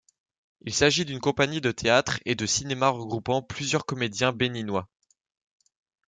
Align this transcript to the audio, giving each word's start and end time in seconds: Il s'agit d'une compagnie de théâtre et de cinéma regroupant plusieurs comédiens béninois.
Il 0.61 0.73
s'agit 0.73 1.05
d'une 1.05 1.19
compagnie 1.19 1.61
de 1.61 1.69
théâtre 1.71 2.19
et 2.25 2.33
de 2.33 2.47
cinéma 2.47 2.89
regroupant 2.89 3.43
plusieurs 3.43 3.85
comédiens 3.85 4.31
béninois. 4.33 4.89